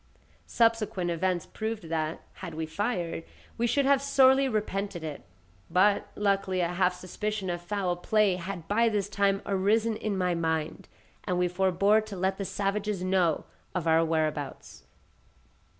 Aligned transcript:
Subsequent 0.47 1.11
events 1.11 1.45
proved 1.45 1.83
that, 1.83 2.21
had 2.41 2.55
we 2.55 2.65
fired, 2.65 3.23
we 3.55 3.67
should 3.67 3.85
have 3.85 4.01
sorely 4.01 4.49
repented 4.49 5.03
it, 5.03 5.21
but 5.69 6.09
luckily 6.15 6.59
a 6.59 6.69
half 6.69 6.95
suspicion 6.95 7.51
of 7.51 7.61
foul 7.61 7.95
play 7.95 8.37
had 8.37 8.67
by 8.67 8.89
this 8.89 9.07
time 9.07 9.43
arisen 9.45 9.95
in 9.95 10.17
my 10.17 10.33
mind, 10.33 10.87
and 11.25 11.37
we 11.37 11.47
forbore 11.47 12.01
to 12.01 12.15
let 12.17 12.39
the 12.39 12.45
savages 12.45 13.03
know 13.03 13.45
of 13.75 13.85
our 13.85 14.03
whereabouts. 14.03 14.85